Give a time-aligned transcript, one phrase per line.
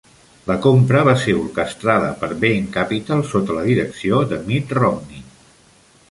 [0.51, 5.21] La compra va ser orquestrada per Bain Capital sota la direcció de Mitt Romney.